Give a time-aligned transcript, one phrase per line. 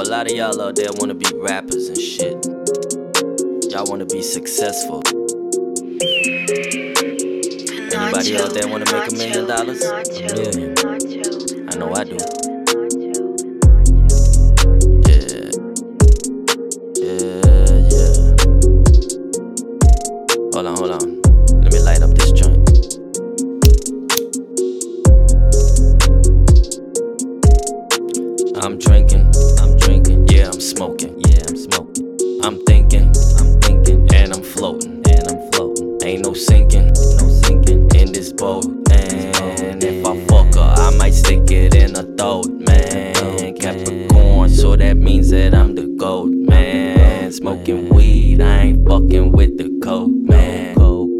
[0.00, 2.46] a lot of y'all out there wanna be rappers and shit.
[3.70, 5.02] Y'all wanna be successful.
[7.92, 9.82] Anybody out there wanna make a million dollars?
[9.84, 10.02] A
[10.34, 10.74] million.
[11.68, 12.16] I know I do.
[15.04, 15.50] Yeah.
[16.96, 17.44] Yeah,
[17.90, 18.14] yeah.
[20.54, 21.19] Hold on, hold on.
[48.42, 50.74] I ain't fucking with the coke, man.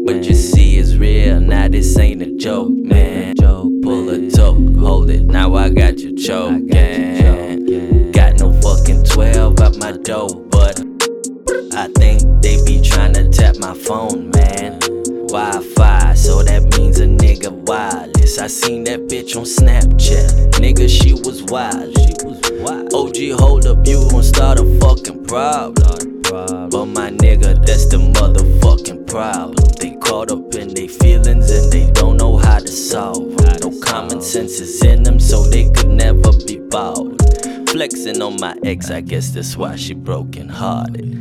[0.05, 3.35] But you see, it's real, now this ain't a joke, man.
[3.37, 8.11] Pull a toke, hold it, now I got you choking.
[8.11, 10.79] Got no fucking 12 out my door, but
[11.73, 14.79] I think they be trying to tap my phone, man.
[15.29, 18.37] Wi Fi, so that means a nigga wireless.
[18.39, 20.51] I seen that bitch on Snapchat.
[20.59, 21.95] Nigga, she was wild.
[21.97, 22.93] She was wild.
[22.93, 26.01] OG, hold up, you gon' start a fucking problem.
[27.17, 29.55] Nigga, that's the motherfucking problem.
[29.79, 33.33] They caught up in their feelings and they don't know how to solve.
[33.39, 33.57] 'em.
[33.61, 37.21] No common sense is in them, so they could never be bought.
[37.69, 41.17] Flexing on my ex, I guess that's why she broken hearted.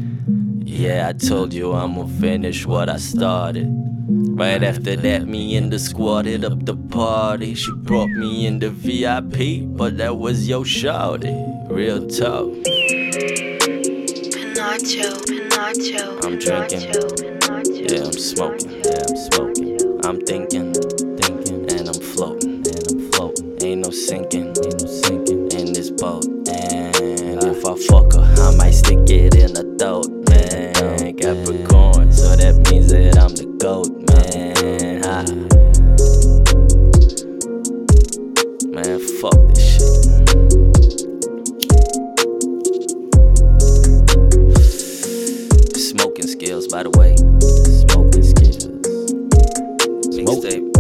[0.65, 3.69] Yeah, I told you I'ma finish what I started.
[4.09, 7.55] Right after that, me and the squad hit up the party.
[7.55, 11.35] She brought me in the VIP, but that was yo shawty.
[11.69, 12.70] Real talk.
[14.71, 16.93] Pinacho, Pinacho, I'm drinking.
[16.93, 18.71] Pinacho, Yeah, I'm smoking.
[18.85, 19.79] Yeah, I'm smoking.
[20.05, 20.73] I'm thinking,
[21.19, 23.59] thinking, and I'm floating, and I'm floating.
[23.65, 26.25] Ain't no sinking, ain't no sinking in this boat.
[26.47, 31.17] And if I fuck her, I might stick it in her throat, man.
[31.17, 35.03] Capricorn, so that means that I'm the goat, man.
[35.03, 35.25] Ha.
[38.71, 40.10] Man, fuck this shit.
[46.71, 47.17] By the way.
[47.91, 48.69] Smoking skills.
[50.15, 50.71] Mixtape,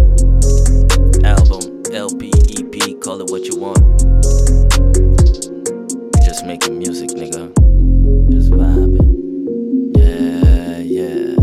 [1.24, 3.78] album, LP, EP, call it what you want.
[6.22, 7.50] Just making music, nigga.
[8.30, 9.08] Just vibing.
[9.96, 11.34] Yeah, yeah.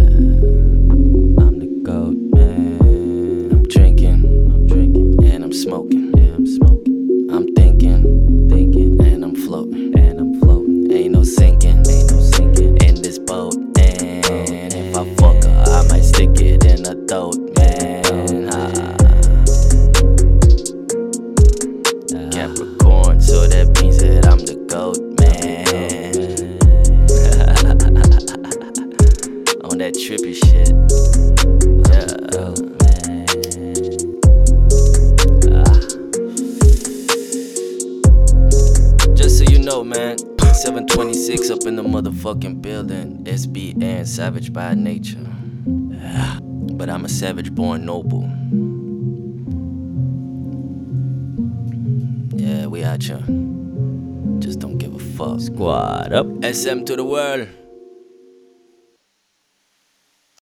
[1.44, 3.52] I'm the goat, man.
[3.52, 5.97] I'm drinking, I'm drinking, and I'm smoking,
[17.18, 18.50] throat, man.
[18.52, 18.96] Ah.
[22.32, 25.58] Capricorn, so that means that I'm the goat, man.
[29.72, 30.74] On that trippy shit.
[31.90, 32.14] Yeah.
[35.56, 35.74] Ah.
[39.16, 40.18] Just so you know, man,
[40.54, 43.24] 726 up in the motherfucking building.
[43.24, 45.28] SB and savage by nature.
[46.78, 48.30] But I'm a savage born noble.
[52.40, 53.18] Yeah, we at ya.
[54.40, 55.42] Just don't give a fuck.
[55.42, 56.28] Squad up.
[56.44, 57.48] SM to the world.